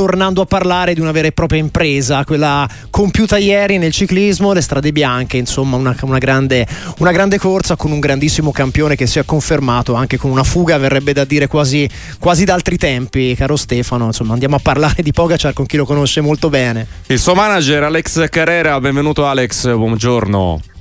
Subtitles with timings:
[0.00, 4.62] tornando a parlare di una vera e propria impresa, quella compiuta ieri nel ciclismo, le
[4.62, 6.66] strade bianche, insomma una, una, grande,
[7.00, 10.78] una grande, corsa con un grandissimo campione che si è confermato anche con una fuga,
[10.78, 11.86] verrebbe da dire quasi,
[12.18, 16.22] quasi d'altri tempi, caro Stefano, insomma andiamo a parlare di Pogacar con chi lo conosce
[16.22, 16.86] molto bene.
[17.08, 20.79] Il suo manager Alex Carrera, benvenuto Alex, buongiorno.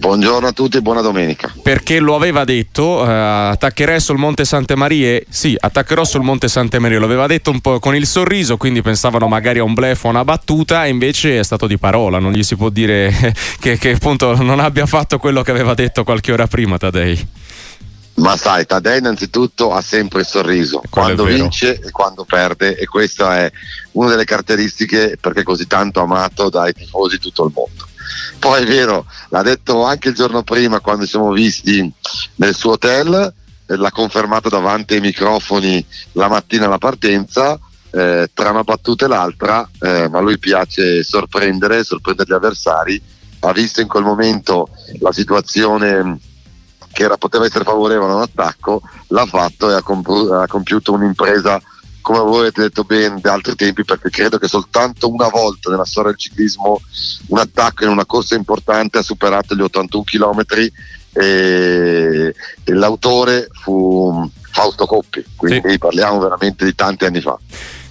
[0.00, 1.52] Buongiorno a tutti e buona domenica.
[1.62, 5.26] Perché lo aveva detto, eh, attaccherei sul Monte Sante Marie?
[5.28, 8.80] Sì, attaccherò sul Monte Sante Marie, lo aveva detto un po' con il sorriso, quindi
[8.80, 12.32] pensavano magari a un blef o una battuta, e invece è stato di parola, non
[12.32, 13.12] gli si può dire
[13.60, 17.28] che, che appunto non abbia fatto quello che aveva detto qualche ora prima Tadei.
[18.14, 23.36] Ma sai, Tadei innanzitutto ha sempre il sorriso, quando vince e quando perde e questa
[23.36, 23.52] è
[23.92, 27.88] una delle caratteristiche perché è così tanto amato dai tifosi di tutto il mondo.
[28.40, 31.92] Poi è vero, l'ha detto anche il giorno prima quando ci siamo visti
[32.36, 33.34] nel suo hotel,
[33.66, 37.58] eh, l'ha confermato davanti ai microfoni la mattina alla partenza,
[37.90, 43.02] eh, tra una battuta e l'altra, eh, ma lui piace sorprendere, sorprendere gli avversari,
[43.40, 44.68] ha visto in quel momento
[45.00, 46.18] la situazione
[46.92, 50.94] che era, poteva essere favorevole a un attacco, l'ha fatto e ha, comp- ha compiuto
[50.94, 51.60] un'impresa
[52.00, 55.84] come voi avete detto bene da altri tempi perché credo che soltanto una volta nella
[55.84, 56.80] storia del ciclismo
[57.28, 60.44] un attacco in una corsa importante ha superato gli 81 km
[61.12, 62.34] e,
[62.64, 65.78] e l'autore fu Fausto Coppi quindi sì.
[65.78, 67.38] parliamo veramente di tanti anni fa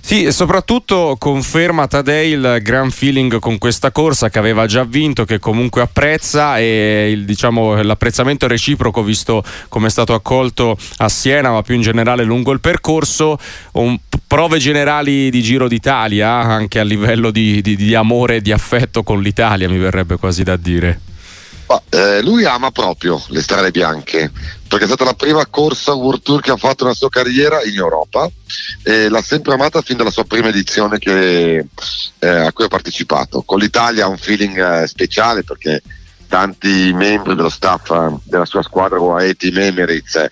[0.02, 5.26] sì, e soprattutto conferma Tadei il gran feeling con questa corsa che aveva già vinto,
[5.26, 11.52] che comunque apprezza e il, diciamo, l'apprezzamento reciproco visto come è stato accolto a Siena,
[11.52, 13.38] ma più in generale lungo il percorso.
[13.74, 18.52] Un, prove generali di Giro d'Italia, anche a livello di, di, di amore e di
[18.52, 21.09] affetto con l'Italia, mi verrebbe quasi da dire.
[21.90, 24.32] Eh, lui ama proprio le strade bianche
[24.68, 27.76] perché è stata la prima corsa World Tour che ha fatto nella sua carriera in
[27.76, 28.28] Europa
[28.82, 31.66] e l'ha sempre amata fin dalla sua prima edizione che,
[32.20, 33.44] eh, a cui ha partecipato.
[33.44, 35.82] Con l'Italia ha un feeling eh, speciale perché
[36.28, 40.28] tanti membri dello staff eh, della sua squadra UAE Team Emirates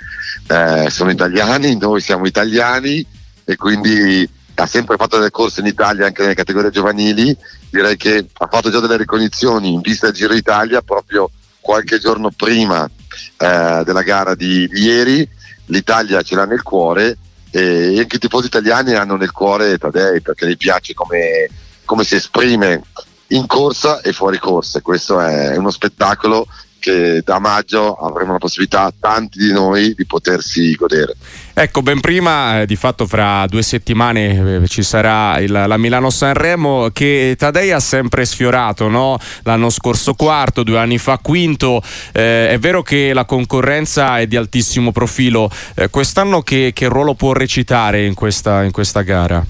[0.48, 3.06] eh, sono italiani, noi siamo italiani
[3.44, 4.28] e quindi
[4.60, 7.36] ha sempre fatto delle corse in Italia anche nelle categorie giovanili,
[7.70, 11.30] direi che ha fatto già delle ricognizioni in vista del Giro Italia proprio
[11.60, 15.30] qualche giorno prima eh, della gara di, di, ieri,
[15.66, 17.18] l'Italia ce l'ha nel cuore
[17.52, 21.48] e anche i tifosi italiani hanno nel cuore Tadei perché gli piace come,
[21.86, 22.82] come si esprime
[23.28, 26.48] in corsa e fuori corsa, questo è uno spettacolo
[26.80, 31.16] che da maggio avremo la possibilità, tanti di noi, di potersi godere.
[31.54, 36.90] Ecco, ben prima, eh, di fatto fra due settimane eh, ci sarà il, la Milano-Sanremo
[36.94, 39.18] che Tadei ha sempre sfiorato, no?
[39.42, 41.82] l'anno scorso quarto, due anni fa quinto,
[42.14, 47.16] eh, è vero che la concorrenza è di altissimo profilo, eh, quest'anno che, che, ruolo
[47.16, 49.44] può recitare in questa, in questa gara?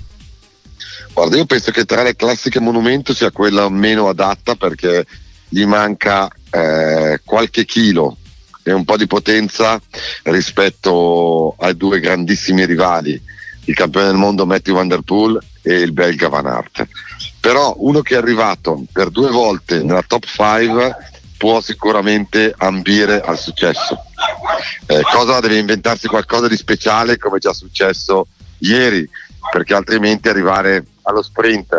[1.11, 5.05] Guarda, io penso che tra le classiche monumento sia quella meno adatta perché
[5.49, 8.17] gli manca eh, qualche chilo
[8.63, 9.79] e un po' di potenza
[10.23, 13.21] rispetto ai due grandissimi rivali,
[13.65, 16.85] il campione del mondo Matthew Van Der Poel e il belga Van Aert.
[17.39, 20.95] Però uno che è arrivato per due volte nella top 5
[21.37, 24.03] può sicuramente ambire al successo.
[24.85, 28.27] Eh, cosa deve inventarsi qualcosa di speciale come già successo
[28.59, 29.07] ieri,
[29.51, 31.73] perché altrimenti arrivare allo sprint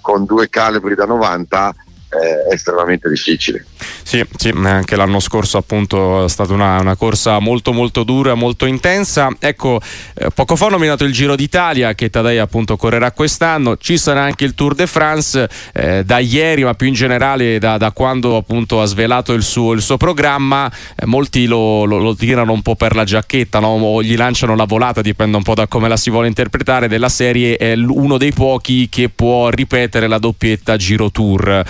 [0.00, 1.74] con due calibri da 90
[2.18, 3.64] è estremamente difficile.
[4.02, 8.66] Sì, sì, anche l'anno scorso appunto è stata una, una corsa molto molto dura, molto
[8.66, 9.30] intensa.
[9.38, 9.80] Ecco,
[10.14, 14.22] eh, poco fa ho nominato il Giro d'Italia che Tadei appunto correrà quest'anno, ci sarà
[14.22, 18.36] anche il Tour de France eh, da ieri, ma più in generale da, da quando
[18.36, 22.62] appunto ha svelato il suo, il suo programma, eh, molti lo, lo, lo, tirano un
[22.62, 23.68] po' per la giacchetta no?
[23.68, 27.08] o gli lanciano la volata, dipende un po' da come la si vuole interpretare, della
[27.08, 31.64] serie è uno dei pochi che può ripetere la doppietta Giro Tour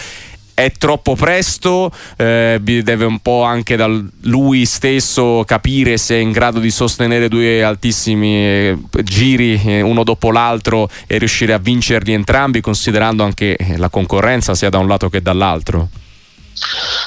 [0.55, 3.89] è troppo presto, eh, deve un po' anche da
[4.23, 10.05] lui stesso capire se è in grado di sostenere due altissimi eh, giri eh, uno
[10.05, 15.09] dopo l'altro e riuscire a vincerli entrambi, considerando anche la concorrenza sia da un lato
[15.09, 15.89] che dall'altro.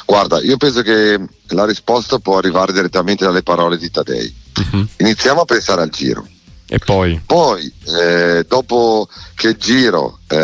[0.05, 1.19] Guarda, io penso che
[1.49, 4.35] la risposta può arrivare direttamente dalle parole di Tadei.
[4.55, 4.87] Uh-huh.
[4.97, 6.27] Iniziamo a pensare al giro.
[6.67, 7.21] E poi?
[7.23, 7.71] Poi,
[8.01, 10.35] eh, dopo che il giro, eh,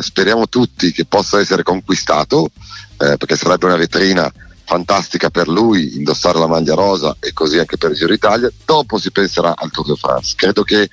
[0.00, 2.50] speriamo tutti che possa essere conquistato,
[2.98, 4.30] eh, perché sarebbe una vetrina
[4.64, 8.98] fantastica per lui indossare la maglia rosa e così anche per il Giro Italia, dopo
[8.98, 10.34] si penserà al Tour de France.
[10.36, 10.90] Credo che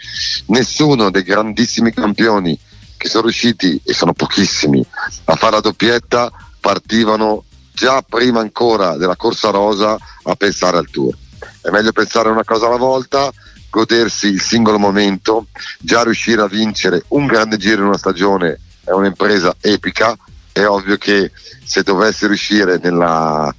[0.47, 2.57] nessuno dei grandissimi campioni
[2.95, 4.83] che sono riusciti, e sono pochissimi,
[5.25, 7.43] a fare la doppietta partivano
[7.73, 11.13] già prima ancora della corsa rosa a pensare al Tour.
[11.61, 13.31] È meglio pensare una cosa alla volta,
[13.69, 15.47] godersi il singolo momento,
[15.79, 20.17] già riuscire a vincere un grande giro in una stagione è un'impresa epica,
[20.51, 21.31] è ovvio che
[21.65, 23.53] se dovesse riuscire nella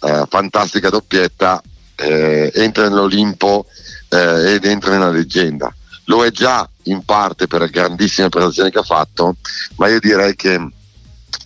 [0.00, 1.62] eh, fantastica doppietta
[1.94, 3.66] eh, entra nell'Olimpo
[4.08, 5.72] eh, ed entra nella leggenda.
[6.06, 9.36] Lo è già in parte per le grandissime prestazioni che ha fatto,
[9.76, 10.68] ma io direi che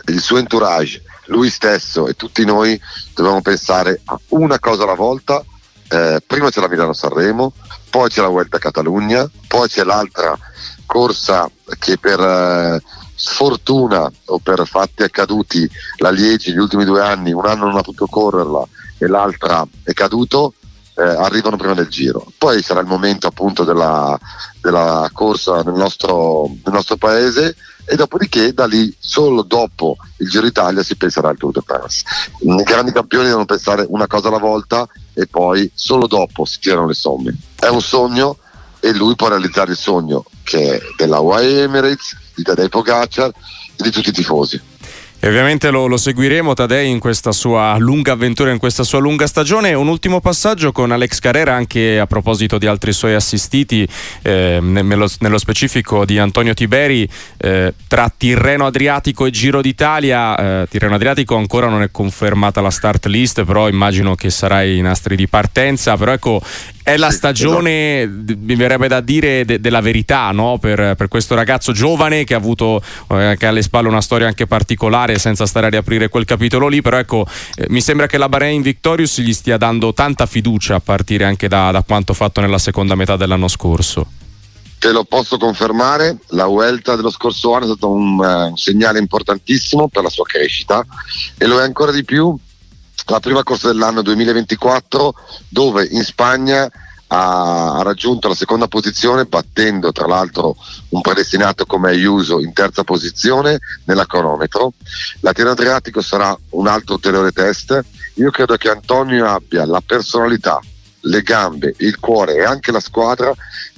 [0.07, 2.81] il suo entourage, lui stesso e tutti noi
[3.15, 5.45] dobbiamo pensare a una cosa alla volta.
[5.89, 7.53] Eh, prima c'è la Milano-Sanremo,
[7.91, 10.37] poi c'è la Vuelta a Catalogna, poi c'è l'altra
[10.87, 12.83] corsa che per eh,
[13.27, 17.83] sfortuna o per fatti accaduti la Liegi negli ultimi due anni, un anno non ha
[17.83, 18.67] potuto correrla
[18.99, 20.55] e l'altra è caduto,
[20.95, 22.25] eh, arrivano prima del giro.
[22.39, 24.19] Poi sarà il momento appunto della,
[24.61, 30.47] della corsa nel nostro, nel nostro, paese e dopodiché da lì solo dopo il Giro
[30.47, 32.05] Italia si penserà al Tour de France.
[32.41, 36.87] I grandi campioni devono pensare una cosa alla volta e poi solo dopo si tirano
[36.87, 37.37] le somme.
[37.57, 38.39] È un sogno
[38.81, 43.83] e lui può realizzare il sogno che è della UAE Emirates, di Tadej Pogacar e
[43.83, 44.61] di tutti i tifosi.
[45.19, 49.27] E ovviamente lo, lo, seguiremo Tadei in questa sua lunga avventura, in questa sua lunga
[49.27, 49.73] stagione.
[49.73, 53.89] Un ultimo passaggio con Alex Carrera anche a proposito di altri suoi assistiti,
[54.23, 57.09] eh, nello, nello, specifico di Antonio Tiberi,
[57.39, 60.63] eh, tra Tirreno Adriatico e Giro d'Italia.
[60.63, 64.83] Eh, Tirreno Adriatico ancora non è confermata la start list, però immagino che sarai i
[64.83, 65.97] nastri di partenza.
[65.97, 66.43] Però ecco,
[66.87, 70.59] è la stagione, mi verrebbe da dire, de- della verità no?
[70.59, 74.29] per, per, questo ragazzo giovane che ha avuto eh, che ha alle spalle una storia
[74.29, 78.19] anche particolare senza stare a riaprire quel capitolo lì, però ecco, eh, mi sembra che
[78.19, 82.41] la Bahrain Victorious gli stia dando tanta fiducia a partire anche da, da quanto fatto
[82.41, 84.07] nella seconda metà dell'anno scorso.
[84.79, 88.99] Te lo posso confermare, la Vuelta dello scorso anno è stato un, uh, un segnale
[88.99, 90.85] importantissimo per la sua crescita
[91.39, 92.37] e lo è ancora di più
[93.07, 95.15] la prima corsa dell'anno 2024
[95.49, 96.71] dove in Spagna
[97.09, 100.57] ha, raggiunto la seconda posizione battendo tra l'altro
[100.91, 104.73] un predestinato come Ayuso in terza posizione nella cronometro.
[105.21, 107.85] La Tirreno Adriatico sarà un altro ulteriore test.
[108.15, 110.61] Io credo che Antonio abbia la personalità,
[111.01, 113.33] le gambe, il cuore e anche la squadra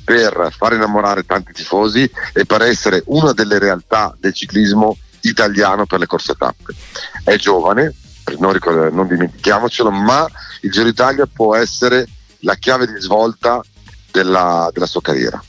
[0.04, 5.98] per far innamorare tanti tifosi e per essere una delle realtà del ciclismo italiano per
[5.98, 6.74] le corse tappe.
[7.24, 7.94] È giovane,
[8.38, 10.26] non, ricordo, non dimentichiamocelo, ma
[10.62, 12.08] il Giro Italia può essere
[12.40, 13.60] la chiave di svolta
[14.10, 15.42] della, della sua carriera.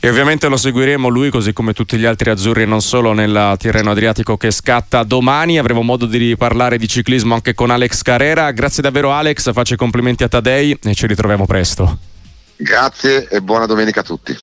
[0.00, 3.90] E ovviamente lo seguiremo lui così come tutti gli altri azzurri non solo nel Tirreno
[3.90, 5.58] Adriatico che scatta domani.
[5.58, 8.50] Avremo modo di parlare di ciclismo anche con Alex Carrera.
[8.50, 11.98] Grazie davvero Alex, faccio i complimenti a Tadei e ci ritroviamo presto.
[12.56, 14.36] Grazie e buona domenica a tutti.